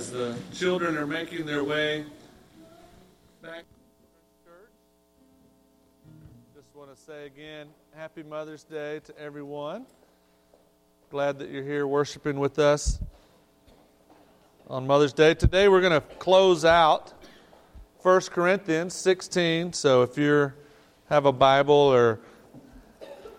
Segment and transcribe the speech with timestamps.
[0.00, 2.06] as the children are making their way
[3.42, 4.72] back to church.
[6.54, 9.84] Just want to say again, Happy Mother's Day to everyone.
[11.10, 12.98] Glad that you're here worshiping with us
[14.68, 15.34] on Mother's Day.
[15.34, 17.12] Today we're going to close out
[17.98, 19.74] 1 Corinthians 16.
[19.74, 20.50] So if you
[21.10, 22.20] have a Bible or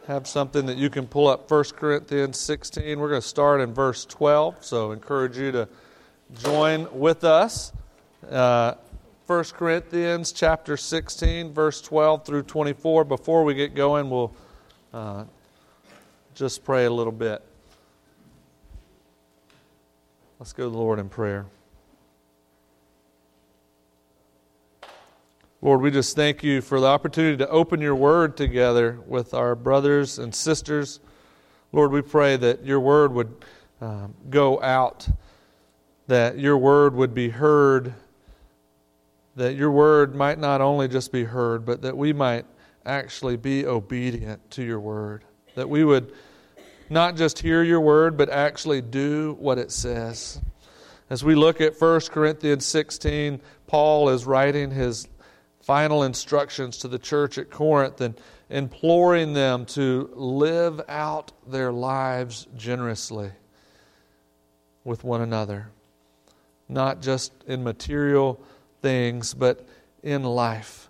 [0.06, 3.00] have something that you can pull up 1 Corinthians 16.
[3.00, 5.68] We're going to start in verse 12, so encourage you to
[6.40, 7.74] join with us.
[8.30, 8.76] Uh,
[9.28, 13.06] 1 Corinthians chapter 16, verse 12 through 24.
[13.06, 14.34] Before we get going, we'll
[14.94, 15.24] uh,
[16.36, 17.42] just pray a little bit.
[20.40, 21.46] Let's go to the Lord in prayer.
[25.62, 29.54] Lord, we just thank you for the opportunity to open your word together with our
[29.54, 31.00] brothers and sisters.
[31.72, 33.46] Lord, we pray that your word would
[33.80, 35.08] um, go out,
[36.08, 37.94] that your word would be heard,
[39.36, 42.46] that your word might not only just be heard, but that we might
[42.86, 45.24] actually be obedient to your word,
[45.56, 46.12] that we would
[46.90, 50.42] not just hear your word, but actually do what it says.
[51.10, 55.08] As we look at 1 Corinthians 16, Paul is writing his
[55.62, 62.48] final instructions to the church at Corinth and imploring them to live out their lives
[62.58, 63.32] generously
[64.84, 65.70] with one another,
[66.72, 68.40] not just in material
[68.82, 69.66] things, but
[70.02, 70.90] in life,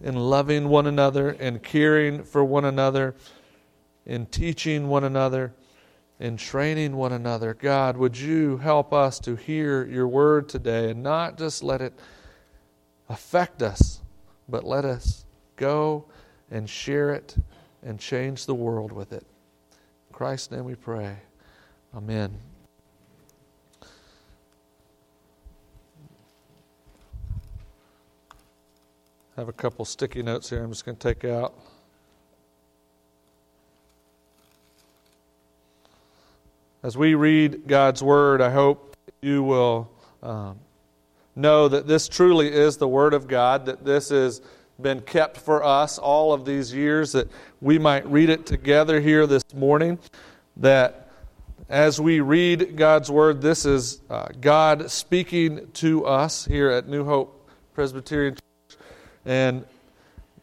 [0.00, 3.14] in loving one another, in caring for one another,
[4.04, 5.52] in teaching one another,
[6.20, 7.54] in training one another.
[7.54, 11.92] God, would you help us to hear your word today and not just let it
[13.08, 14.00] affect us,
[14.48, 15.24] but let us
[15.56, 16.04] go
[16.50, 17.36] and share it
[17.82, 19.26] and change the world with it.
[20.08, 21.16] In Christ's name we pray.
[21.94, 22.55] Amen.
[29.36, 31.52] I have a couple sticky notes here I'm just going to take out.
[36.82, 39.90] As we read God's Word, I hope you will
[40.22, 40.58] um,
[41.34, 44.40] know that this truly is the Word of God, that this has
[44.80, 47.28] been kept for us all of these years, that
[47.60, 49.98] we might read it together here this morning,
[50.56, 51.10] that
[51.68, 57.04] as we read God's Word, this is uh, God speaking to us here at New
[57.04, 58.45] Hope Presbyterian Church.
[59.26, 59.66] And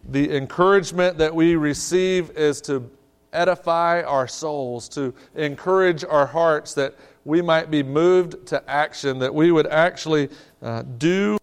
[0.08, 2.92] the encouragement that we receive is to
[3.32, 6.94] edify our souls, to encourage our hearts that
[7.26, 10.30] we might be moved to action, that we would actually
[10.62, 11.38] uh, do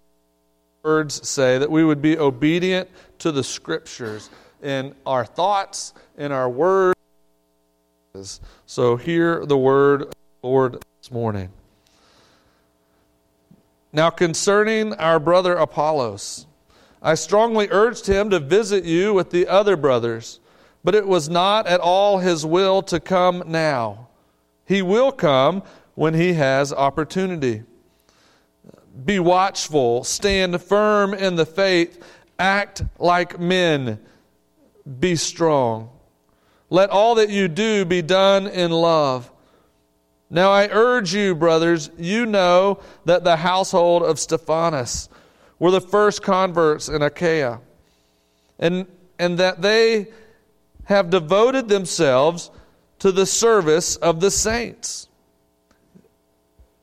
[0.82, 4.30] words say, that we would be obedient to the scriptures
[4.62, 6.94] in our thoughts, in our words.
[8.66, 11.50] So hear the word of the Lord this morning.
[13.92, 16.46] Now, concerning our brother Apollos,
[17.02, 20.40] I strongly urged him to visit you with the other brothers,
[20.84, 24.08] but it was not at all his will to come now.
[24.66, 25.62] He will come
[25.94, 27.62] when he has opportunity.
[29.04, 32.04] Be watchful, stand firm in the faith,
[32.38, 33.98] act like men,
[34.98, 35.90] be strong.
[36.68, 39.30] Let all that you do be done in love.
[40.28, 45.08] Now I urge you, brothers, you know that the household of Stephanas
[45.60, 47.60] were the first converts in Achaia,
[48.58, 48.86] and,
[49.20, 50.08] and that they
[50.84, 52.50] have devoted themselves
[52.98, 55.06] to the service of the saints.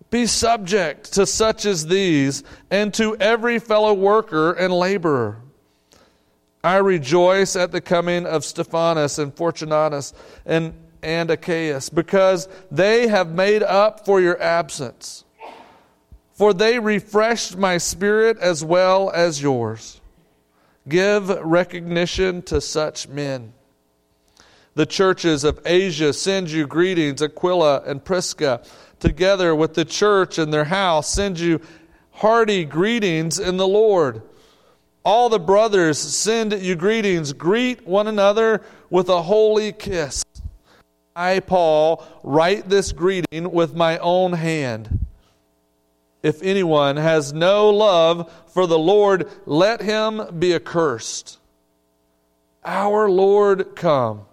[0.09, 5.41] Be subject to such as these and to every fellow worker and laborer.
[6.63, 10.13] I rejoice at the coming of Stephanas and Fortunatus
[10.45, 10.73] and,
[11.03, 15.25] and Achaicus because they have made up for your absence.
[16.37, 19.99] For they refreshed my spirit as well as yours.
[20.87, 23.53] Give recognition to such men.
[24.75, 28.61] The churches of Asia send you greetings, Aquila and Prisca
[28.99, 31.59] together with the church and their house send you
[32.11, 34.21] hearty greetings in the Lord.
[35.03, 37.33] All the brothers send you greetings.
[37.33, 38.61] Greet one another
[38.91, 40.23] with a holy kiss.
[41.15, 45.06] I, Paul, write this greeting with my own hand.
[46.27, 51.39] If anyone has no love for the Lord, let him be accursed.
[52.65, 54.25] Our Lord come.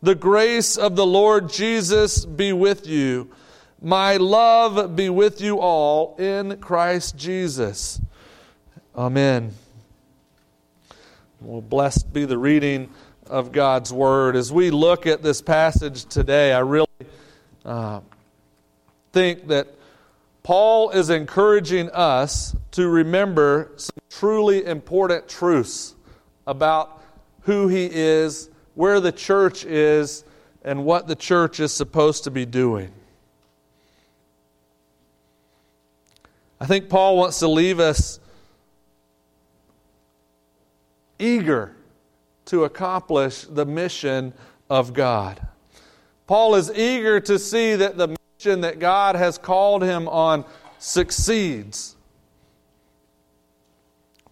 [0.00, 3.30] The grace of the Lord Jesus be with you.
[3.82, 8.00] My love be with you all in Christ Jesus.
[8.96, 9.52] Amen.
[11.42, 12.88] Well, blessed be the reading
[13.26, 14.34] of God's Word.
[14.34, 16.86] As we look at this passage today, I really
[17.66, 18.00] uh,
[19.12, 19.68] think that
[20.42, 25.94] Paul is encouraging us to remember some truly important truths
[26.46, 27.02] about
[27.42, 30.24] who he is, where the church is,
[30.62, 32.92] and what the church is supposed to be doing.
[36.60, 38.18] I think Paul wants to leave us
[41.18, 41.76] eager
[42.46, 44.32] to accomplish the mission
[44.70, 45.40] of God.
[46.26, 50.44] Paul is eager to see that the mission that God has called him on
[50.78, 51.96] succeeds.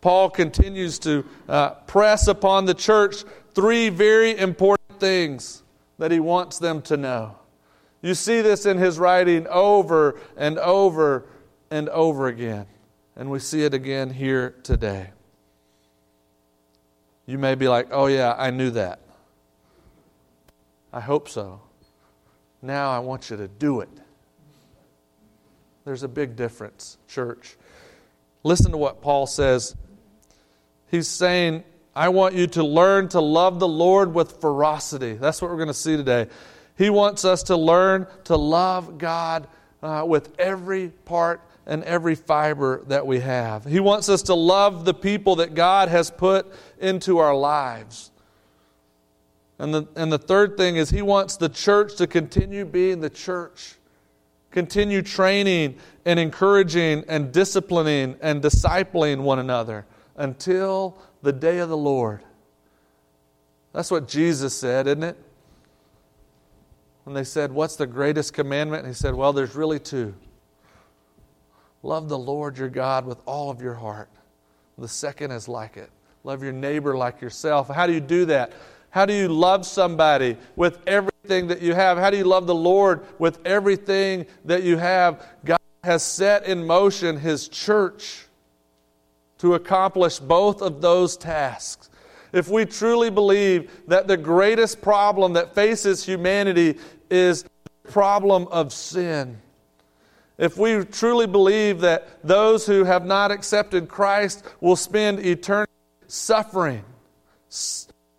[0.01, 3.25] Paul continues to uh, press upon the church
[3.55, 5.65] three very important things
[5.99, 7.37] that he wants them to know.
[8.01, 11.27] You see this in his writing over and over
[11.73, 12.67] and over again.
[13.17, 15.11] And we see it again here today.
[17.25, 19.01] You may be like, oh, yeah, I knew that.
[20.93, 21.61] I hope so.
[22.67, 23.89] Now I want you to do it.
[25.85, 27.57] There's a big difference, church.
[28.43, 29.77] Listen to what Paul says.
[30.91, 31.63] He's saying,
[31.95, 35.15] I want you to learn to love the Lord with ferocity.
[35.15, 36.27] That's what we're going to see today.
[36.77, 39.47] He wants us to learn to love God
[39.83, 43.65] uh, with every part and every fiber that we have.
[43.65, 48.11] He wants us to love the people that God has put into our lives.
[49.59, 53.11] And the, and the third thing is, He wants the church to continue being the
[53.11, 53.77] church,
[54.51, 59.87] continue training and encouraging and disciplining and discipling one another
[60.17, 62.23] until the day of the Lord.
[63.73, 65.17] That's what Jesus said, isn't it?
[67.05, 68.85] When they said, What's the greatest commandment?
[68.85, 70.15] And he said, Well, there's really two.
[71.83, 74.09] Love the Lord your God with all of your heart.
[74.77, 75.91] The second is like it.
[76.25, 77.69] Love your neighbor like yourself.
[77.69, 78.53] How do you do that?
[78.91, 81.99] How do you love somebody with everything that you have?
[81.99, 85.25] How do you love the Lord with everything that you have?
[85.45, 88.27] God has set in motion His church
[89.39, 91.91] to accomplish both of those tasks.
[92.33, 96.79] If we truly believe that the greatest problem that faces humanity
[97.11, 99.39] is the problem of sin,
[100.39, 105.73] if we truly believe that those who have not accepted Christ will spend eternity
[106.09, 106.85] suffering,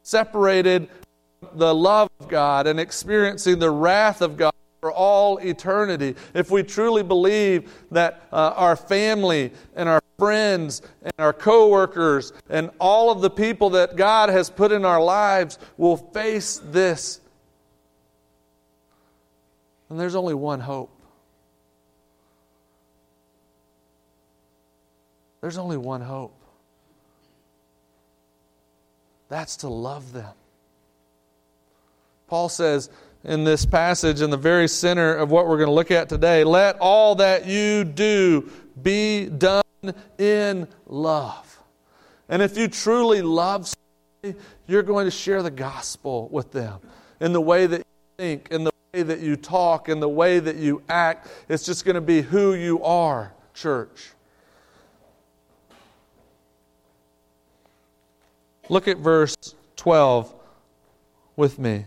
[0.08, 0.88] separated
[1.56, 6.64] the love of God and experiencing the wrath of God for all eternity, if we
[6.64, 13.20] truly believe that uh, our family and our friends and our coworkers and all of
[13.20, 17.20] the people that God has put in our lives will face this,
[19.90, 20.92] and there's only one hope.
[25.42, 26.34] There's only one hope.
[29.30, 30.34] That's to love them.
[32.28, 32.90] Paul says
[33.24, 36.44] in this passage, in the very center of what we're going to look at today,
[36.44, 38.50] let all that you do
[38.82, 39.64] be done
[40.18, 41.60] in love.
[42.30, 43.74] And if you truly love
[44.24, 46.80] somebody, you're going to share the gospel with them
[47.20, 47.84] in the way that you
[48.18, 51.30] think, in the way that you talk, in the way that you act.
[51.50, 54.12] It's just going to be who you are, church.
[58.70, 59.36] Look at verse
[59.78, 60.34] 12
[61.36, 61.86] with me.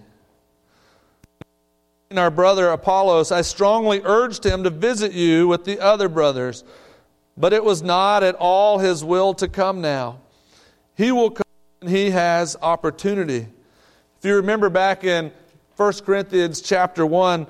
[2.11, 6.65] In our brother Apollos, I strongly urged him to visit you with the other brothers,
[7.37, 10.19] but it was not at all his will to come now.
[10.97, 11.45] He will come
[11.81, 13.47] when he has opportunity.
[14.19, 15.31] If you remember back in
[15.77, 17.47] 1 Corinthians chapter 1,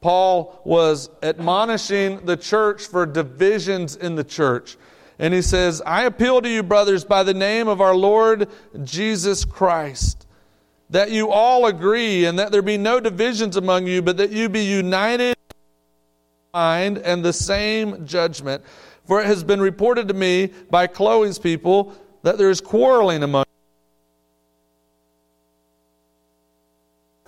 [0.00, 4.76] Paul was admonishing the church for divisions in the church.
[5.18, 8.48] And he says, I appeal to you, brothers, by the name of our Lord
[8.84, 10.26] Jesus Christ,
[10.90, 14.48] that you all agree and that there be no divisions among you, but that you
[14.48, 15.54] be united in
[16.54, 18.62] mind and the same judgment.
[19.06, 23.42] For it has been reported to me by Chloe's people that there is quarreling among
[23.42, 23.48] you.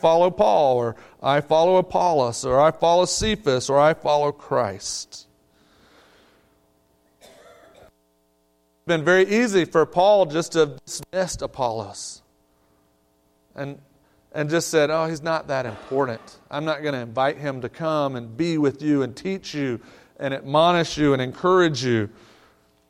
[0.01, 5.27] follow Paul, or I follow Apollos, or I follow Cephas, or I follow Christ.
[8.91, 12.23] Been very easy for Paul just to have dismissed Apollos
[13.55, 13.79] and,
[14.33, 16.21] and just said, oh, he's not that important.
[16.51, 19.81] I'm not going to invite him to come and be with you and teach you
[20.19, 22.11] and admonish you and encourage you.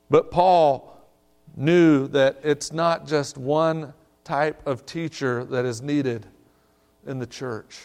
[0.09, 1.07] But Paul
[1.55, 3.93] knew that it's not just one
[4.25, 6.25] type of teacher that is needed
[7.07, 7.79] in the church.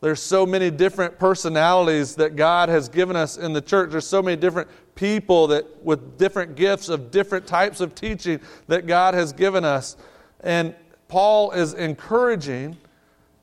[0.00, 3.90] There's so many different personalities that God has given us in the church.
[3.90, 8.86] There's so many different people that with different gifts of different types of teaching that
[8.86, 9.96] God has given us.
[10.40, 10.74] And
[11.08, 12.76] Paul is encouraging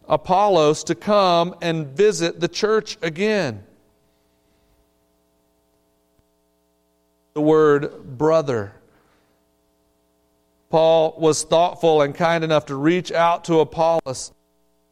[0.07, 3.63] Apollos to come and visit the church again.
[7.35, 8.71] the word brother.
[10.69, 14.31] Paul was thoughtful and kind enough to reach out to Apollos,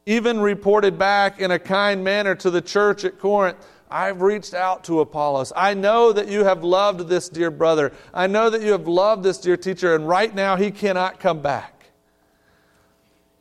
[0.05, 3.57] even reported back in a kind manner to the church at Corinth.
[3.89, 5.53] I've reached out to Apollos.
[5.55, 7.93] I know that you have loved this dear brother.
[8.13, 11.41] I know that you have loved this dear teacher, and right now he cannot come
[11.41, 11.85] back.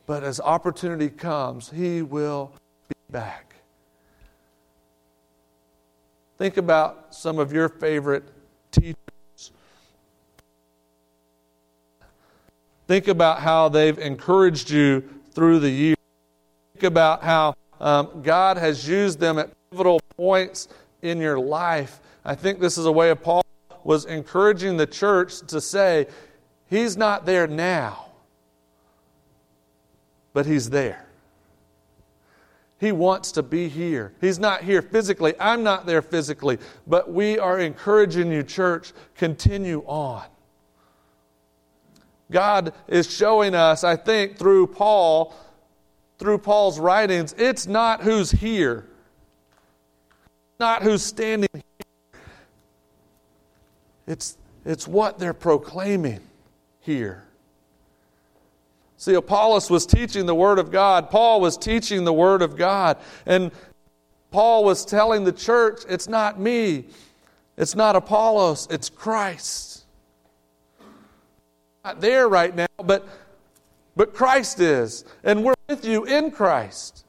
[0.05, 2.51] But as opportunity comes, he will
[2.87, 3.55] be back.
[6.37, 8.23] Think about some of your favorite
[8.71, 9.51] teachers.
[12.87, 15.97] Think about how they've encouraged you through the years.
[16.81, 20.67] About how um, God has used them at pivotal points
[21.01, 22.01] in your life.
[22.25, 23.43] I think this is a way of Paul
[23.83, 26.07] was encouraging the church to say,
[26.69, 28.07] He's not there now,
[30.33, 31.05] but He's there.
[32.79, 34.13] He wants to be here.
[34.19, 35.35] He's not here physically.
[35.39, 36.57] I'm not there physically.
[36.85, 40.23] But we are encouraging you, church, continue on.
[42.31, 45.33] God is showing us, I think, through Paul,
[46.17, 48.87] through Paul's writings, it's not who's here,
[50.59, 52.21] not who's standing here.
[54.07, 56.19] It's, it's what they're proclaiming
[56.79, 57.23] here.
[58.97, 61.09] See, Apollos was teaching the Word of God.
[61.09, 62.97] Paul was teaching the Word of God.
[63.25, 63.51] And
[64.31, 66.85] Paul was telling the church, it's not me,
[67.57, 69.83] it's not Apollos, it's Christ.
[71.83, 73.05] Not there right now, but,
[73.95, 75.03] but Christ is.
[75.23, 77.03] And we're with you in Christ.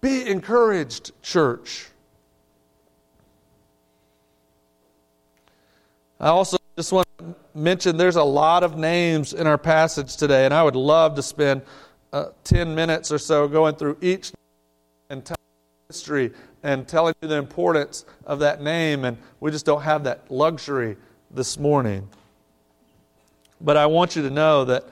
[0.00, 1.88] Be encouraged, church.
[6.18, 10.46] I also just want to mention there's a lot of names in our passage today,
[10.46, 11.60] and I would love to spend
[12.14, 14.32] uh, 10 minutes or so going through each
[15.10, 15.38] and telling
[15.88, 20.30] history and telling you the importance of that name, and we just don't have that
[20.30, 20.96] luxury
[21.30, 22.08] this morning.
[23.60, 24.88] But I want you to know that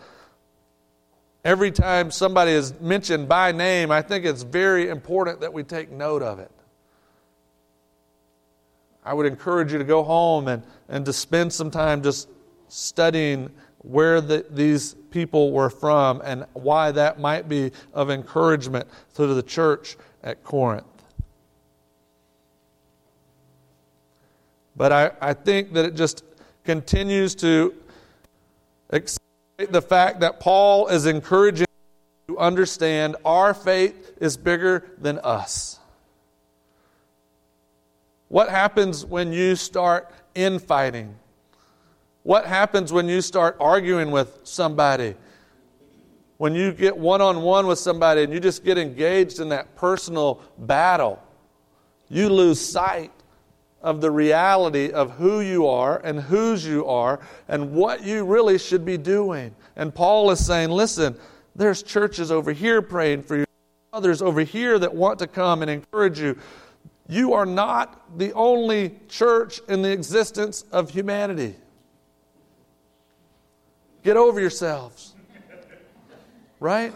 [1.44, 5.90] every time somebody is mentioned by name, I think it's very important that we take
[5.90, 6.50] note of it.
[9.04, 12.28] I would encourage you to go home and, and to spend some time just
[12.68, 19.26] studying where the, these people were from and why that might be of encouragement to
[19.26, 20.87] the church at Corinth.
[24.76, 26.25] But I, I think that it just
[26.64, 27.75] continues to
[29.71, 31.66] the fact that Paul is encouraging
[32.28, 35.78] to understand our faith is bigger than us.
[38.28, 41.14] What happens when you start infighting?
[42.23, 45.16] What happens when you start arguing with somebody?
[46.38, 49.76] When you get one on one with somebody and you just get engaged in that
[49.76, 51.23] personal battle,
[52.09, 53.12] you lose sight
[53.83, 58.59] of the reality of who you are and whose you are and what you really
[58.59, 59.55] should be doing.
[59.77, 61.19] And Paul is saying, listen,
[61.55, 63.45] there's churches over here praying for you,
[63.93, 66.39] others over here that want to come and encourage you.
[67.09, 71.57] You are not the only church in the existence of humanity.
[74.03, 75.15] Get over yourselves.
[76.61, 76.93] Right?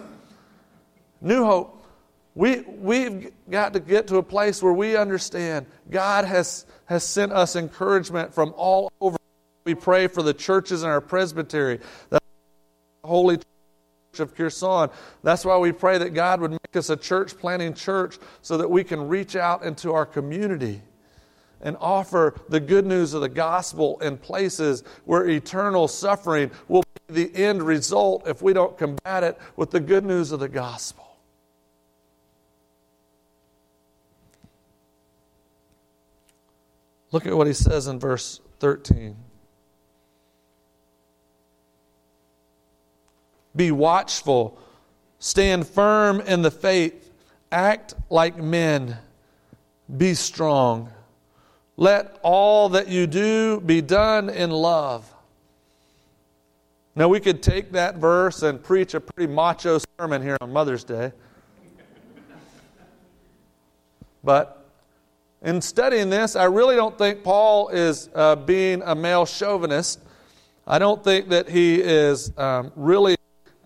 [1.20, 1.75] New hope.
[2.36, 7.32] We, we've got to get to a place where we understand God has, has sent
[7.32, 9.16] us encouragement from all over.
[9.64, 12.20] We pray for the churches in our presbytery, the
[13.02, 14.90] Holy Church of Kherson.
[15.22, 18.70] That's why we pray that God would make us a church planting church so that
[18.70, 20.82] we can reach out into our community
[21.62, 27.30] and offer the good news of the gospel in places where eternal suffering will be
[27.30, 31.05] the end result if we don't combat it with the good news of the gospel.
[37.12, 39.16] Look at what he says in verse 13.
[43.54, 44.58] Be watchful.
[45.18, 47.10] Stand firm in the faith.
[47.50, 48.98] Act like men.
[49.94, 50.90] Be strong.
[51.76, 55.10] Let all that you do be done in love.
[56.94, 60.82] Now, we could take that verse and preach a pretty macho sermon here on Mother's
[60.82, 61.12] Day.
[64.24, 64.65] But
[65.46, 70.00] in studying this, I really don't think Paul is uh, being a male chauvinist.
[70.66, 73.14] I don't think that he is um, really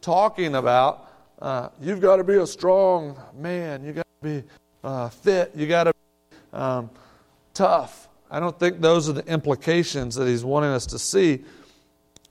[0.02, 1.10] talking about
[1.40, 4.48] uh, you've got to be a strong man, you've got to be
[4.84, 6.90] uh, fit, you've got to be um,
[7.54, 8.08] tough.
[8.30, 11.44] I don't think those are the implications that he's wanting us to see.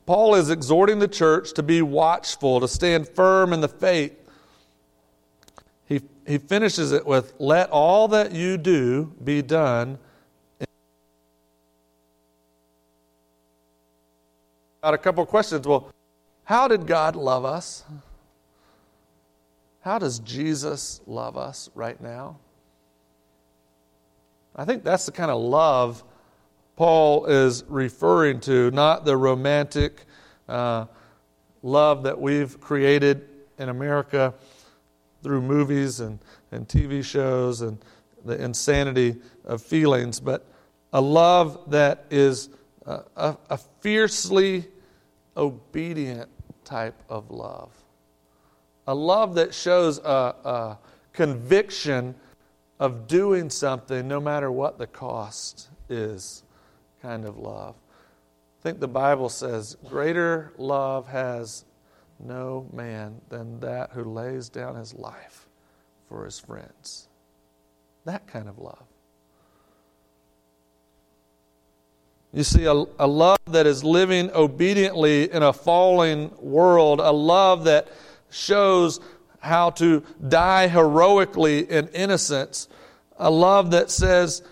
[0.05, 4.15] Paul is exhorting the church to be watchful, to stand firm in the faith.
[6.29, 9.97] He, he finishes it with, Let all that you do be done.
[14.81, 15.67] Got a couple questions.
[15.67, 15.91] Well,
[16.45, 17.83] how did God love us?
[19.81, 22.37] How does Jesus love us right now?
[24.55, 26.03] I think that's the kind of love
[26.75, 30.05] Paul is referring to, not the romantic
[30.47, 30.85] uh,
[31.61, 34.33] love that we've created in America
[35.23, 36.19] through movies and,
[36.51, 37.77] and TV shows and
[38.25, 40.45] the insanity of feelings, but
[40.93, 42.49] a love that is
[42.85, 44.65] a, a, a fiercely
[45.37, 46.29] obedient
[46.63, 47.71] type of love.
[48.87, 50.77] A love that shows a, a
[51.13, 52.15] conviction
[52.79, 56.43] of doing something no matter what the cost is,
[57.01, 57.75] kind of love.
[58.59, 61.65] I think the Bible says, Greater love has
[62.19, 65.47] no man than that who lays down his life
[66.07, 67.07] for his friends.
[68.05, 68.83] That kind of love.
[72.31, 77.63] You see, a, a love that is living obediently in a falling world, a love
[77.63, 77.87] that
[78.29, 78.99] shows
[79.39, 82.67] how to die heroically in innocence,
[83.17, 84.43] a love that says,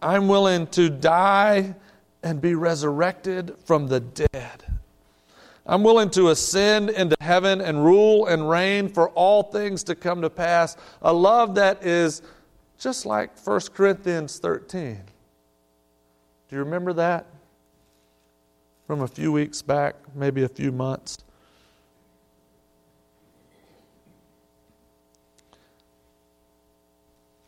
[0.00, 1.74] I'm willing to die
[2.22, 4.65] and be resurrected from the dead.
[5.68, 10.22] I'm willing to ascend into heaven and rule and reign for all things to come
[10.22, 10.76] to pass.
[11.02, 12.22] A love that is
[12.78, 15.00] just like 1 Corinthians 13.
[16.48, 17.26] Do you remember that?
[18.86, 21.18] From a few weeks back, maybe a few months.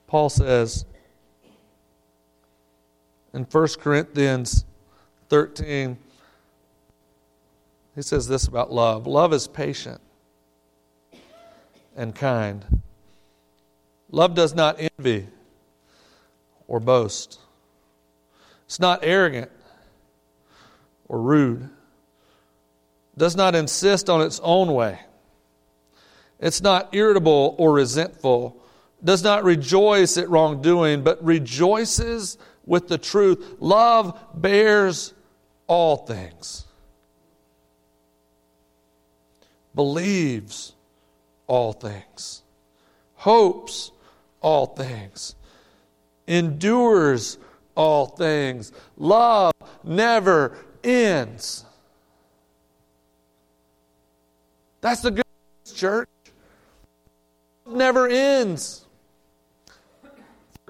[0.09, 0.87] Paul says
[3.33, 4.65] in 1 Corinthians
[5.29, 5.97] 13,
[7.99, 10.01] he says this about love love is patient
[11.97, 12.81] and kind.
[14.13, 15.27] Love does not envy
[16.69, 17.41] or boast.
[18.67, 19.51] It's not arrogant
[21.09, 21.69] or rude.
[23.17, 25.01] Does not insist on its own way.
[26.39, 28.63] It's not irritable or resentful.
[29.03, 33.57] Does not rejoice at wrongdoing, but rejoices with the truth.
[33.59, 35.15] Love bears
[35.67, 36.65] all things,
[39.79, 40.73] believes
[41.47, 42.43] all things,
[43.15, 43.93] hopes
[44.41, 45.37] all things,
[46.27, 47.39] endures
[47.77, 48.73] all things.
[48.97, 49.53] Love
[49.85, 51.65] never ends.
[54.81, 55.25] That's the good
[55.65, 56.09] news, church.
[57.65, 58.85] Love never ends.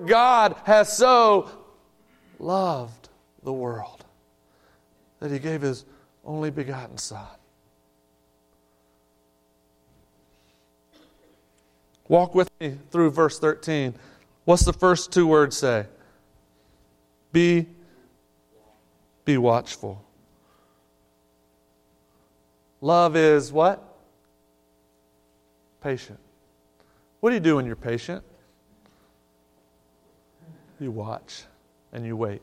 [0.04, 1.48] God has so
[2.38, 3.08] loved
[3.42, 4.04] the world
[5.20, 5.86] that he gave his
[6.26, 7.37] only begotten Son.
[12.08, 13.94] Walk with me through verse 13.
[14.44, 15.86] What's the first two words say?
[17.32, 17.66] Be
[19.26, 20.02] be watchful.
[22.80, 23.82] Love is what?
[25.82, 26.18] Patient.
[27.20, 28.24] What do you do when you're patient?
[30.80, 31.42] You watch
[31.92, 32.40] and you wait.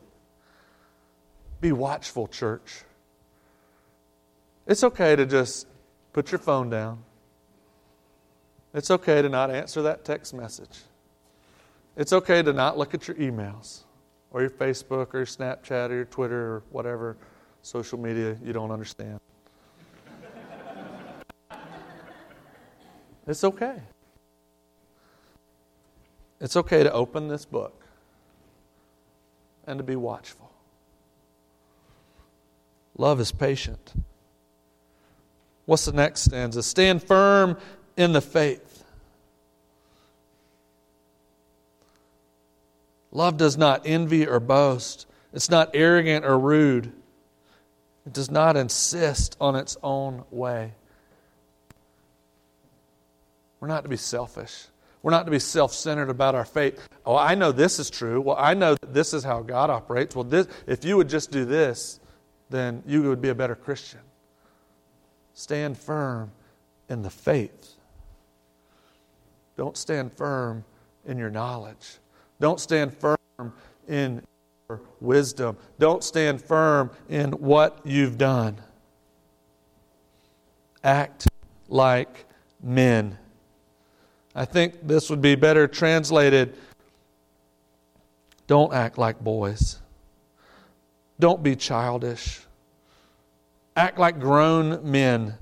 [1.60, 2.84] Be watchful, church.
[4.66, 5.66] It's okay to just
[6.12, 7.02] put your phone down.
[8.76, 10.82] It's okay to not answer that text message.
[11.96, 13.84] It's okay to not look at your emails
[14.30, 17.16] or your Facebook or your Snapchat or your Twitter or whatever
[17.62, 19.18] social media you don't understand.
[23.26, 23.80] it's okay.
[26.38, 27.82] It's okay to open this book
[29.66, 30.52] and to be watchful.
[32.98, 33.94] Love is patient.
[35.64, 36.62] What's the next stanza?
[36.62, 37.56] Stand firm
[37.96, 38.84] in the faith.
[43.10, 45.06] Love does not envy or boast.
[45.32, 46.92] It's not arrogant or rude.
[48.06, 50.72] It does not insist on its own way.
[53.58, 54.66] We're not to be selfish.
[55.02, 56.86] We're not to be self centered about our faith.
[57.04, 58.20] Oh, I know this is true.
[58.20, 60.14] Well, I know that this is how God operates.
[60.14, 62.00] Well, this, if you would just do this,
[62.50, 64.00] then you would be a better Christian.
[65.32, 66.32] Stand firm
[66.88, 67.75] in the faith.
[69.56, 70.64] Don't stand firm
[71.06, 71.98] in your knowledge.
[72.40, 73.52] Don't stand firm
[73.88, 74.22] in
[74.68, 75.56] your wisdom.
[75.78, 78.58] Don't stand firm in what you've done.
[80.84, 81.26] Act
[81.68, 82.26] like
[82.62, 83.16] men.
[84.34, 86.56] I think this would be better translated
[88.46, 89.78] don't act like boys.
[91.18, 92.40] Don't be childish.
[93.74, 95.34] Act like grown men.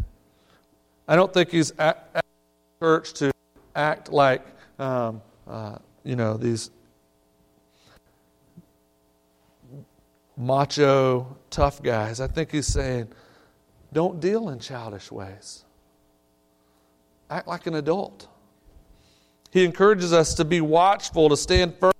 [1.06, 2.24] I don't think he's at,
[2.80, 3.33] church to
[3.74, 4.44] act like,
[4.78, 6.70] um, uh, you know, these
[10.36, 12.20] macho, tough guys.
[12.20, 13.08] I think he's saying,
[13.92, 15.64] Don't deal in childish ways.
[17.30, 18.28] Act like an adult.
[19.50, 21.92] He encourages us to be watchful, to stand firm,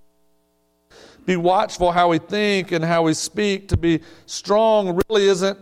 [1.25, 3.69] be watchful how we think and how we speak.
[3.69, 5.59] To be strong really isn't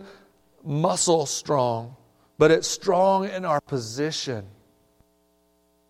[0.63, 1.95] muscle strong,
[2.37, 4.45] but it's strong in our position,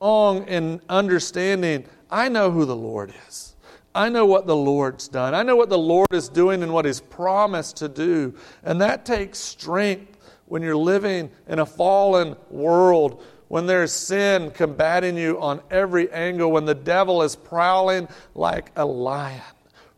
[0.04, 3.56] strong in understanding I know who the Lord is.
[3.96, 5.34] I know what the Lord's done.
[5.34, 8.34] I know what the Lord is doing and what He's promised to do.
[8.64, 15.16] And that takes strength when you're living in a fallen world when there's sin combating
[15.16, 19.42] you on every angle, when the devil is prowling like a lion,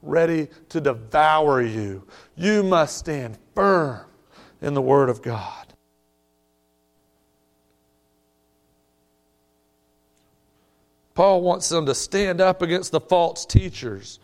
[0.04, 4.06] ready to devour you, you must stand firm
[4.62, 5.65] in the Word of God.
[11.16, 14.20] Paul wants them to stand up against the false teachers.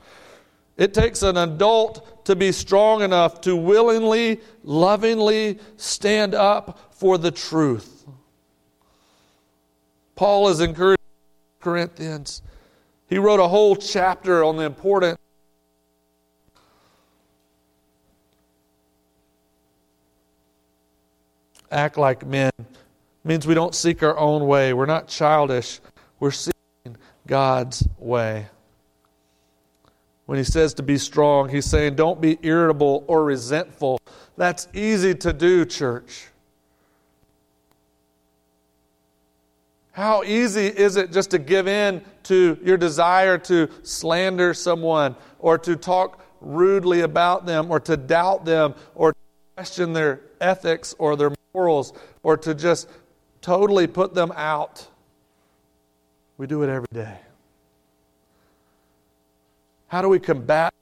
[0.78, 7.32] It takes an adult to be strong enough to willingly, lovingly stand up for the
[7.32, 8.06] truth.
[10.16, 10.98] Paul is encouraging
[11.60, 12.42] Corinthians.
[13.08, 15.18] He wrote a whole chapter on the importance
[21.72, 22.52] act like men
[23.24, 24.74] means we don't seek our own way.
[24.74, 25.80] We're not childish.
[26.20, 26.61] We're seeking
[27.32, 28.48] God's way.
[30.26, 34.02] When he says to be strong, he's saying don't be irritable or resentful.
[34.36, 36.28] That's easy to do, church.
[39.94, 45.58] How easy is it just to give in to your desire to slander someone or
[45.60, 49.14] to talk rudely about them or to doubt them or
[49.56, 52.90] question their ethics or their morals or to just
[53.40, 54.86] totally put them out?
[56.42, 57.20] We do it every day.
[59.90, 60.74] How do we combat?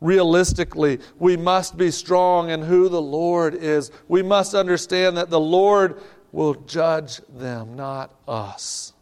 [0.00, 3.92] Realistically, we must be strong in who the Lord is.
[4.08, 8.92] We must understand that the Lord will judge them, not us.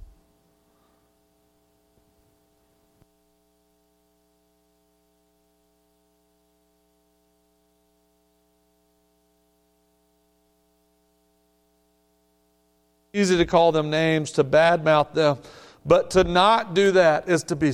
[13.14, 15.38] Easy to call them names, to badmouth them,
[15.85, 17.73] but to not do that is to be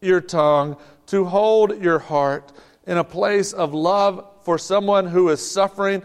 [0.00, 2.52] your tongue, to hold your heart
[2.86, 6.02] in a place of love for someone who is suffering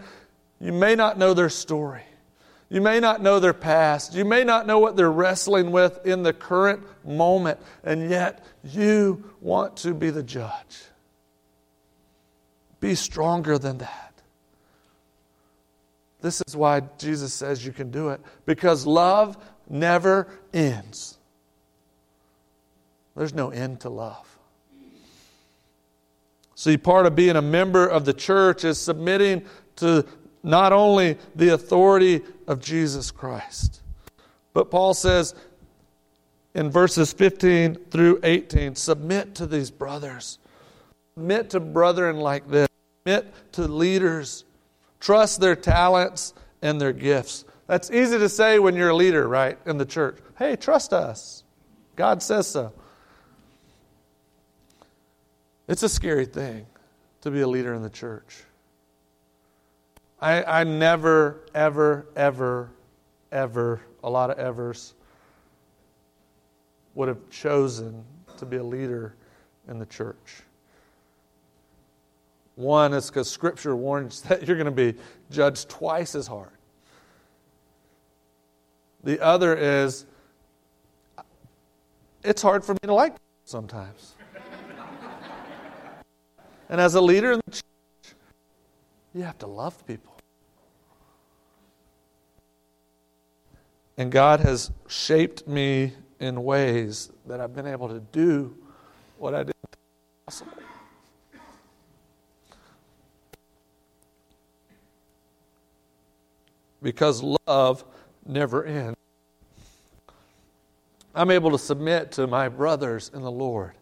[0.60, 2.02] you may not know their story.
[2.68, 4.14] You may not know their past.
[4.14, 9.30] You may not know what they're wrestling with in the current moment, and yet you
[9.40, 10.84] want to be the judge.
[12.80, 14.12] Be stronger than that.
[16.22, 19.36] This is why Jesus says you can do it because love
[19.68, 21.18] never ends.
[23.16, 24.26] There's no end to love.
[26.54, 29.44] See, part of being a member of the church is submitting
[29.76, 30.06] to
[30.42, 33.82] not only the authority of Jesus Christ,
[34.54, 35.34] but Paul says
[36.54, 40.38] in verses 15 through 18 submit to these brothers,
[41.14, 42.68] submit to brethren like this,
[43.04, 44.44] submit to leaders,
[44.98, 47.44] trust their talents and their gifts.
[47.66, 50.18] That's easy to say when you're a leader, right, in the church.
[50.38, 51.42] Hey, trust us.
[51.96, 52.72] God says so.
[55.66, 56.66] It's a scary thing
[57.22, 58.44] to be a leader in the church.
[60.20, 62.70] I, I never, ever, ever,
[63.32, 64.94] ever, a lot of evers,
[66.94, 68.04] would have chosen
[68.38, 69.14] to be a leader
[69.68, 70.42] in the church.
[72.54, 74.98] One is because Scripture warns that you're going to be
[75.30, 76.55] judged twice as hard.
[79.04, 80.06] The other is,
[82.24, 84.14] it's hard for me to like sometimes.
[86.68, 88.14] and as a leader in the church,
[89.14, 90.16] you have to love people.
[93.96, 98.54] And God has shaped me in ways that I've been able to do
[99.18, 99.78] what I didn't think
[100.26, 100.52] possible.
[106.82, 107.84] Because love
[108.28, 108.96] never end.
[111.14, 113.72] I'm able to submit to my brothers in the Lord.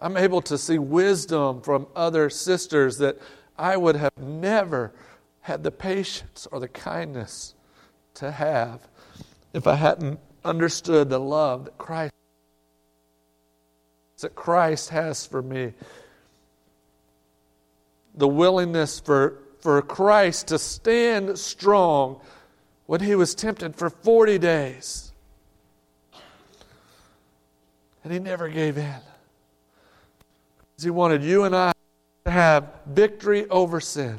[0.00, 3.18] I'm able to see wisdom from other sisters that
[3.58, 4.92] I would have never
[5.42, 7.54] had the patience or the kindness
[8.14, 8.88] to have
[9.52, 12.14] if I hadn't understood the love that Christ
[14.24, 15.74] that Christ has for me.
[18.14, 22.20] The willingness for, for Christ to stand strong
[22.86, 25.12] when he was tempted for 40 days.
[28.02, 29.00] And he never gave in.
[30.74, 31.72] Because He wanted you and I
[32.24, 34.18] to have victory over sin.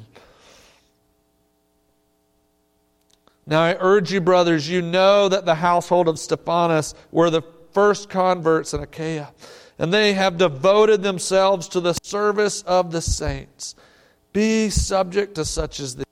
[3.45, 8.09] Now I urge you, brothers, you know that the household of Stephanas were the first
[8.09, 9.31] converts in Achaia,
[9.77, 13.75] and they have devoted themselves to the service of the saints.
[14.33, 16.04] Be subject to such as these.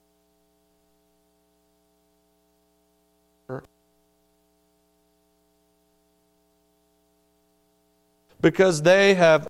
[8.44, 9.48] Because they have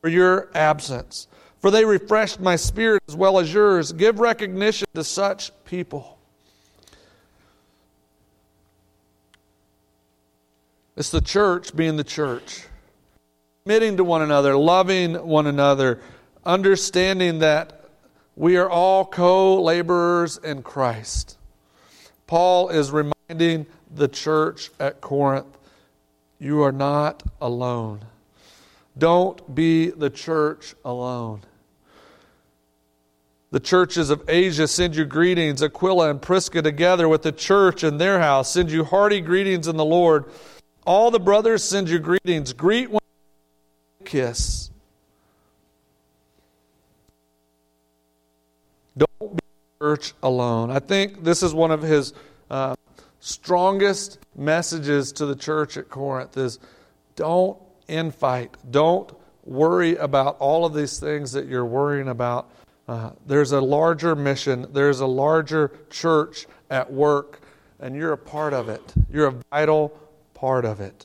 [0.00, 1.28] for your absence
[1.66, 3.90] for they refreshed my spirit as well as yours.
[3.90, 6.16] Give recognition to such people.
[10.96, 12.66] It's the church being the church,
[13.64, 16.00] admitting to one another, loving one another,
[16.44, 17.80] understanding that
[18.36, 21.36] we are all co laborers in Christ.
[22.28, 25.55] Paul is reminding the church at Corinth
[26.38, 28.00] you are not alone.
[28.96, 31.42] Don't be the church alone.
[33.50, 35.62] The churches of Asia send you greetings.
[35.62, 39.76] Aquila and Prisca, together with the church in their house, send you hearty greetings in
[39.76, 40.24] the Lord.
[40.86, 42.52] All the brothers send you greetings.
[42.52, 43.00] Greet one
[44.04, 44.70] kiss.
[48.96, 49.42] Don't be
[49.80, 50.70] church alone.
[50.70, 52.14] I think this is one of his
[52.50, 52.74] uh,
[53.26, 56.58] strongest messages to the church at Corinth is
[57.16, 57.58] don't
[57.88, 58.50] infight.
[58.70, 59.12] Don't
[59.44, 62.50] worry about all of these things that you're worrying about
[62.88, 67.40] uh, there's a larger mission, there's a larger church at work,
[67.80, 68.94] and you're a part of it.
[69.10, 69.98] You're a vital
[70.34, 71.04] part of it.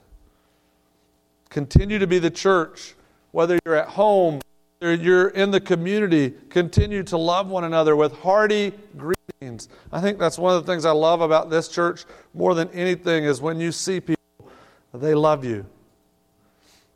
[1.49, 2.93] Continue to be the church,
[3.31, 4.40] whether you're at home,
[4.81, 6.33] you're in the community.
[6.49, 9.69] Continue to love one another with hearty greetings.
[9.91, 13.23] I think that's one of the things I love about this church more than anything
[13.23, 14.51] is when you see people,
[14.93, 15.65] they love you.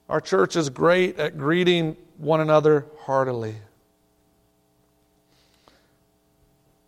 [0.10, 3.56] Our church is great at greeting one another heartily.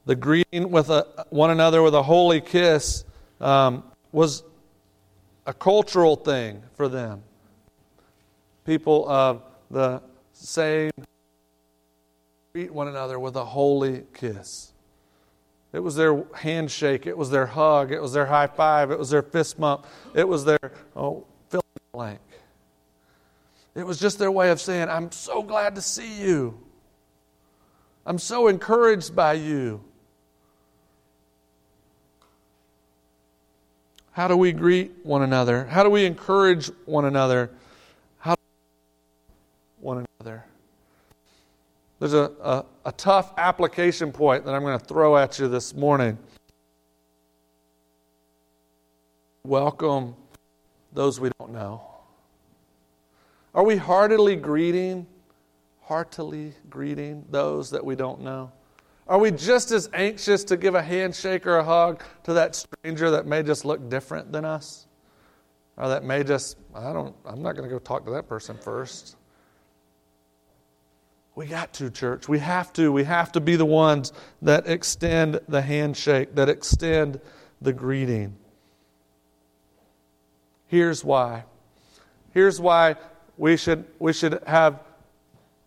[0.08, 3.04] the greeting with a, one another with a holy kiss
[3.42, 3.84] um,
[4.14, 4.42] was
[5.46, 7.22] a cultural thing for them.
[8.66, 10.02] People of the
[10.38, 10.92] same
[12.54, 14.74] greet one another with a holy kiss.
[15.74, 19.10] It was their handshake, it was their hug, it was their high five, it was
[19.10, 22.20] their fist bump, it was their oh, fill in the blank.
[23.76, 26.60] It was just their way of saying, I'm so glad to see you.
[28.08, 29.84] I'm so encouraged by you.
[34.14, 35.66] How do we greet one another?
[35.66, 37.52] How do we encourage one another?
[38.18, 38.36] How
[39.80, 40.44] one another?
[42.00, 45.74] There's a, a, a tough application point that I'm going to throw at you this
[45.74, 46.18] morning.
[49.44, 50.16] Welcome
[50.94, 51.82] those we don't know.
[53.56, 55.08] Are we heartily greeting,
[55.82, 58.52] heartily greeting those that we don't know?
[59.08, 63.10] Are we just as anxious to give a handshake or a hug to that stranger
[63.10, 64.86] that may just look different than us?
[65.78, 68.58] Or that may just, I don't, I'm not going to go talk to that person
[68.58, 69.16] first.
[71.38, 72.28] We got to, church.
[72.28, 72.92] We have to.
[72.92, 77.22] We have to be the ones that extend the handshake, that extend
[77.62, 78.36] the greeting.
[80.66, 81.44] Here's why.
[82.34, 82.96] Here's why
[83.38, 84.80] we should, we should have,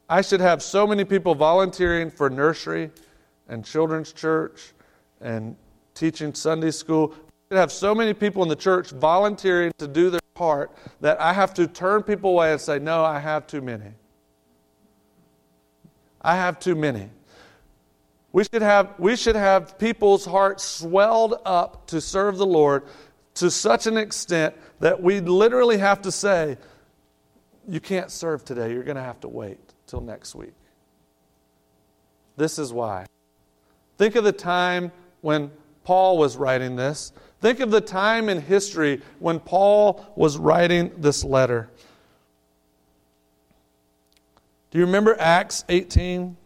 [0.08, 2.90] I should have so many people volunteering for nursery
[3.48, 4.72] and children's church
[5.20, 5.54] and
[5.94, 7.14] teaching Sunday school.
[7.48, 11.32] We have so many people in the church volunteering to do their part that I
[11.32, 13.92] have to turn people away and say, No, I have too many.
[16.20, 17.08] I have too many.
[18.32, 22.84] We should have, we should have people's hearts swelled up to serve the Lord
[23.34, 26.58] to such an extent that we literally have to say,
[27.68, 28.72] You can't serve today.
[28.72, 30.54] You're going to have to wait till next week.
[32.36, 33.06] This is why.
[33.98, 35.50] Think of the time when
[35.84, 37.12] Paul was writing this.
[37.40, 41.70] Think of the time in history when Paul was writing this letter.
[44.70, 46.36] Do you remember Acts 18?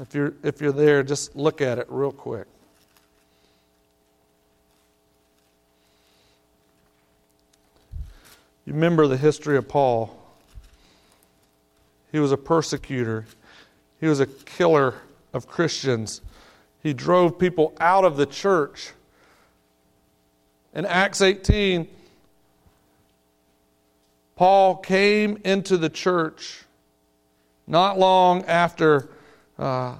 [0.00, 2.46] If you're, if you're there, just look at it real quick.
[8.64, 10.16] You remember the history of Paul.
[12.12, 13.26] He was a persecutor.
[14.00, 14.94] He was a killer
[15.32, 16.20] of Christians.
[16.82, 18.92] He drove people out of the church.
[20.74, 21.88] In Acts 18,
[24.38, 26.62] Paul came into the church
[27.66, 29.10] not long after
[29.58, 29.96] uh,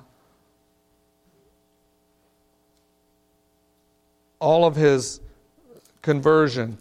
[4.39, 5.21] all of his
[6.03, 6.79] conversion.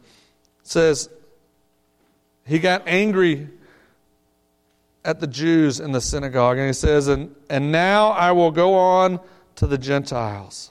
[0.62, 1.10] It says
[2.46, 3.50] he got angry
[5.04, 8.76] at the Jews in the synagogue, and he says, And, and now I will go
[8.76, 9.20] on
[9.56, 10.70] to the Gentiles.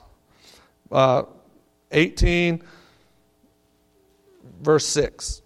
[0.89, 1.23] Uh,
[1.91, 2.63] 18,
[4.61, 5.41] verse 6.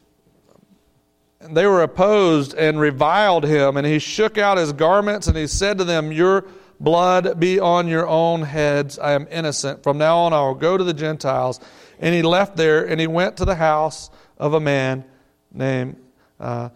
[1.50, 5.78] They were opposed and reviled him, and he shook out his garments, and he said
[5.80, 6.46] to them, Your
[6.80, 9.00] blood be on your own heads.
[9.00, 9.84] I am innocent.
[9.84, 11.60] From now on, I will go to the Gentiles.
[12.00, 15.06] And he left there, and he went to the house of a man
[15.54, 15.98] named
[16.40, 16.70] uh,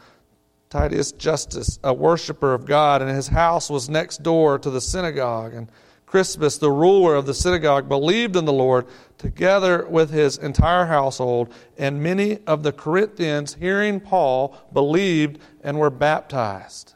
[0.69, 5.53] Titius Justus, a worshiper of God, and his house was next door to the synagogue.
[5.53, 5.71] And
[6.15, 11.53] Crispus, the ruler of the synagogue, believed in the Lord together with his entire household,
[11.77, 16.93] and many of the Corinthians, hearing Paul, believed and were baptized.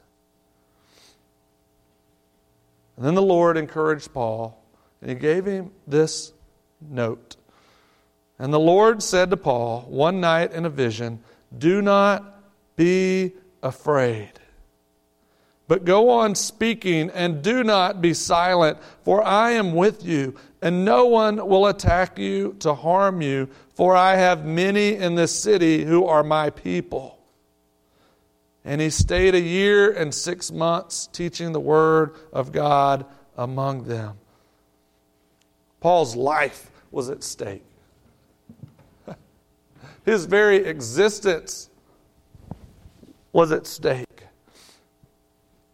[2.96, 4.64] And then the Lord encouraged Paul,
[5.02, 6.32] and he gave him this
[6.80, 7.36] note.
[8.40, 11.22] And the Lord said to Paul one night in a vision,
[11.58, 12.42] Do not
[12.78, 14.39] be afraid.
[15.70, 20.84] But go on speaking and do not be silent, for I am with you, and
[20.84, 25.86] no one will attack you to harm you, for I have many in this city
[25.86, 27.20] who are my people.
[28.66, 33.06] And he stayed a year and six months teaching the word of God
[33.38, 34.18] among them.
[35.82, 37.64] Paul's life was at stake.
[40.04, 41.70] His very existence
[43.32, 44.09] was at stake.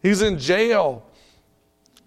[0.06, 1.04] He's in jail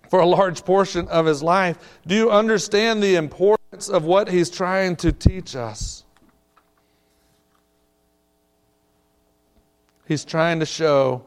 [0.09, 1.99] for a large portion of his life.
[2.07, 6.05] Do you understand the importance of what he's trying to teach us?
[10.07, 11.25] He's trying to show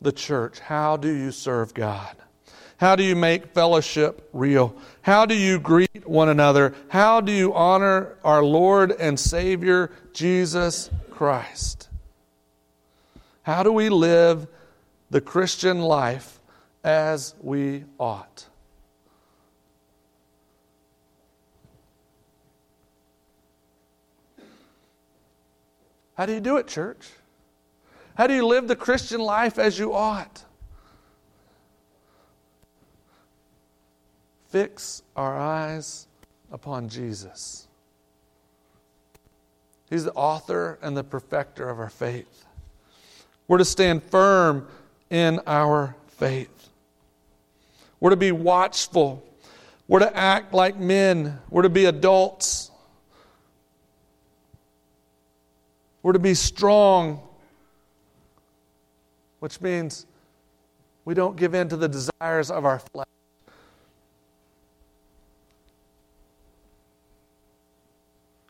[0.00, 2.14] the church how do you serve God?
[2.76, 4.76] How do you make fellowship real?
[5.02, 6.72] How do you greet one another?
[6.86, 11.88] How do you honor our Lord and Savior, Jesus Christ?
[13.42, 14.46] How do we live
[15.10, 16.40] the Christian life
[16.84, 18.46] as we ought.
[26.14, 27.08] How do you do it, church?
[28.16, 30.44] How do you live the Christian life as you ought?
[34.48, 36.08] Fix our eyes
[36.50, 37.68] upon Jesus.
[39.88, 42.44] He's the author and the perfecter of our faith.
[43.46, 44.66] We're to stand firm
[45.10, 46.68] in our faith.
[48.00, 49.24] We're to be watchful.
[49.86, 51.38] We're to act like men.
[51.50, 52.70] We're to be adults.
[56.02, 57.20] We're to be strong,
[59.40, 60.06] which means
[61.04, 63.06] we don't give in to the desires of our flesh.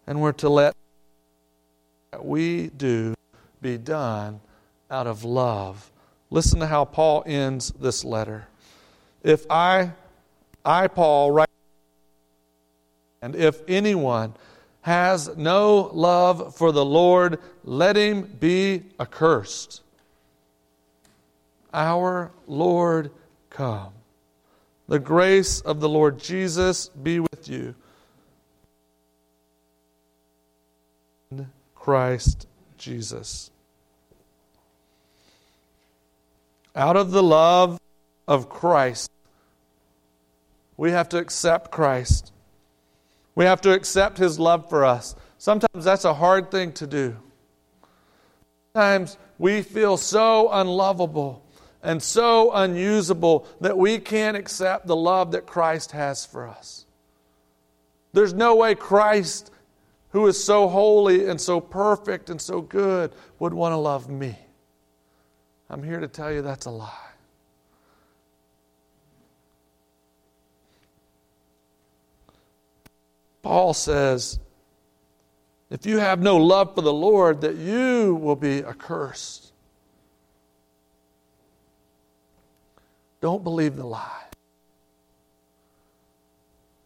[0.06, 0.74] And we're to let
[2.10, 3.14] what we do
[3.60, 4.40] be done
[4.90, 5.90] out of love
[6.30, 8.46] Listen to how Paul ends this letter.
[9.22, 9.92] If I,
[10.64, 11.48] I, Paul, write,
[13.22, 14.34] and if anyone
[14.82, 19.82] has no love for the Lord, let him be accursed.
[21.72, 23.10] Our Lord
[23.50, 23.92] come.
[24.86, 27.74] The grace of the Lord Jesus be with you.
[31.74, 33.50] Christ Jesus.
[36.78, 37.80] Out of the love
[38.28, 39.10] of Christ,
[40.76, 42.30] we have to accept Christ.
[43.34, 45.16] We have to accept His love for us.
[45.38, 47.16] Sometimes that's a hard thing to do.
[48.72, 51.44] Sometimes we feel so unlovable
[51.82, 56.86] and so unusable that we can't accept the love that Christ has for us.
[58.12, 59.50] There's no way Christ,
[60.10, 64.38] who is so holy and so perfect and so good, would want to love me.
[65.70, 66.92] I'm here to tell you that's a lie.
[73.42, 74.38] Paul says,
[75.70, 79.52] if you have no love for the Lord, that you will be accursed.
[83.20, 84.24] Don't believe the lie.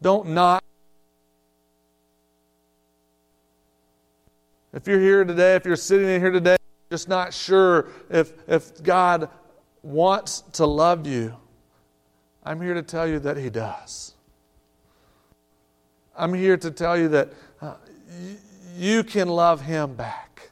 [0.00, 0.64] Don't not.
[4.72, 6.56] If you're here today, if you're sitting in here today,
[6.92, 9.30] just not sure if, if God
[9.82, 11.34] wants to love you,
[12.44, 14.12] I'm here to tell you that He does.
[16.14, 17.32] I'm here to tell you that
[17.62, 17.76] uh,
[18.10, 18.36] y-
[18.76, 20.50] you can love Him back.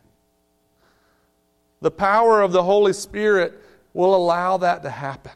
[1.83, 3.63] The power of the Holy Spirit
[3.93, 5.33] will allow that to happen.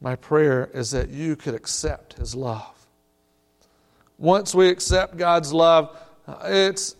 [0.00, 2.88] My prayer is that you could accept His love.
[4.18, 5.96] Once we accept God's love,
[6.44, 6.96] it's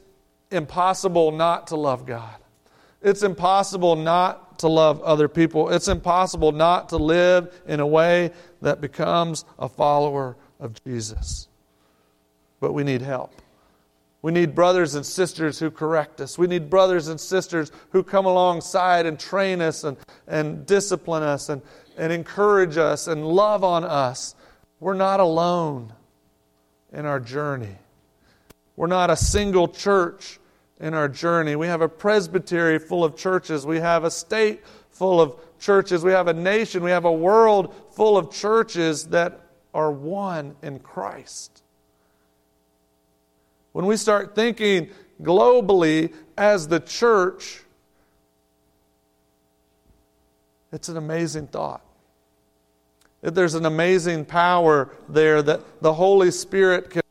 [0.50, 2.36] impossible not to love God.
[3.02, 5.70] It's impossible not to love other people.
[5.70, 8.30] It's impossible not to live in a way
[8.62, 11.48] that becomes a follower of Jesus.
[12.60, 13.32] But we need help.
[14.22, 16.38] We need brothers and sisters who correct us.
[16.38, 21.50] We need brothers and sisters who come alongside and train us and, and discipline us
[21.50, 21.60] and,
[21.98, 24.34] and encourage us and love on us.
[24.80, 25.92] We're not alone
[26.90, 27.76] in our journey.
[28.76, 30.38] We're not a single church
[30.80, 31.56] in our journey.
[31.56, 33.64] We have a presbytery full of churches.
[33.64, 36.04] We have a state full of churches.
[36.04, 36.82] We have a nation.
[36.82, 39.40] We have a world full of churches that
[39.72, 41.62] are one in Christ.
[43.72, 44.90] When we start thinking
[45.22, 47.62] globally as the church,
[50.72, 51.82] it's an amazing thought.
[53.20, 57.03] That there's an amazing power there that the Holy Spirit can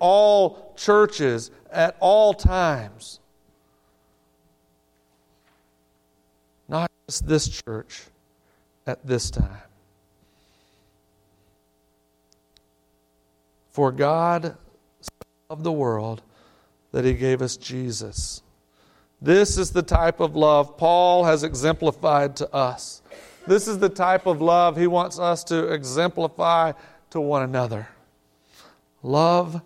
[0.00, 3.20] all churches at all times.
[6.68, 8.02] Not just this church
[8.86, 9.58] at this time.
[13.70, 14.56] For God
[15.50, 16.22] loved the world
[16.92, 18.42] that he gave us Jesus.
[19.20, 23.02] This is the type of love Paul has exemplified to us.
[23.46, 26.72] This is the type of love he wants us to exemplify
[27.10, 27.88] to one another.
[29.02, 29.62] Love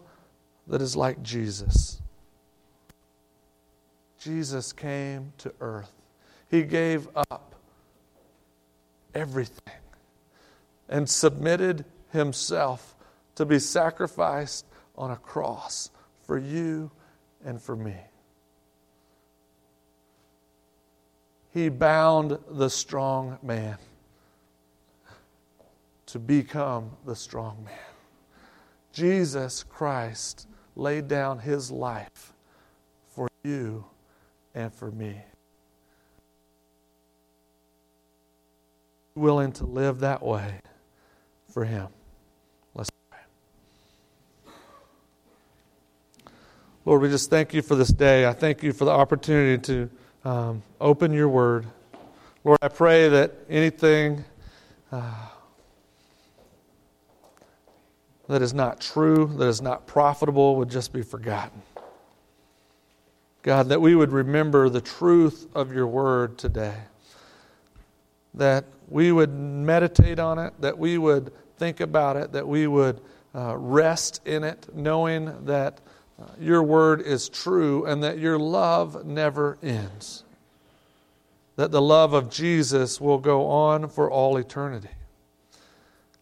[0.71, 2.01] that is like Jesus.
[4.21, 5.91] Jesus came to earth.
[6.49, 7.55] He gave up
[9.15, 9.75] everything
[10.89, 12.95] and submitted himself
[13.35, 14.65] to be sacrificed
[14.97, 15.91] on a cross
[16.27, 16.91] for you
[17.45, 17.97] and for me.
[21.53, 23.79] He bound the strong man
[26.07, 27.75] to become the strong man.
[28.93, 30.47] Jesus Christ
[30.81, 32.33] laid down his life
[33.11, 33.85] for you
[34.55, 35.15] and for me.
[39.15, 40.61] Willing to live that way
[41.53, 41.89] for him.
[42.75, 43.19] Let's pray.
[46.87, 48.27] Lord, we just thank you for this day.
[48.27, 49.91] I thank you for the opportunity to
[50.29, 51.67] um, open your word.
[52.43, 54.25] Lord, I pray that anything.
[54.91, 55.13] Uh,
[58.31, 61.63] that is not true, that is not profitable, would just be forgotten.
[63.43, 66.77] God, that we would remember the truth of your word today,
[68.35, 73.01] that we would meditate on it, that we would think about it, that we would
[73.35, 75.81] uh, rest in it, knowing that
[76.21, 80.23] uh, your word is true and that your love never ends,
[81.57, 84.91] that the love of Jesus will go on for all eternity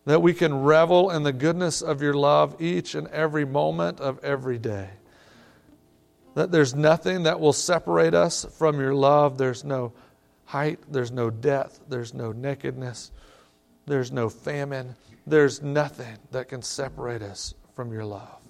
[0.08, 4.18] that we can revel in the goodness of your love each and every moment of
[4.24, 4.88] every day.
[6.34, 9.36] That there's nothing that will separate us from your love.
[9.36, 9.92] There's no
[10.46, 13.10] height, there's no depth, there's no nakedness,
[13.84, 14.96] there's no famine,
[15.26, 18.40] there's nothing that can separate us from your love.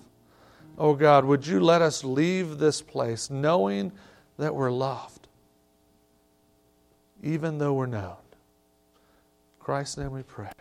[0.79, 3.91] Oh God, would you let us leave this place knowing
[4.37, 5.27] that we're loved,
[7.21, 8.15] even though we're known?
[9.59, 10.53] In Christ's name we pray.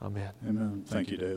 [0.00, 0.30] Amen.
[0.46, 0.84] Amen.
[0.86, 1.36] Thank you, David.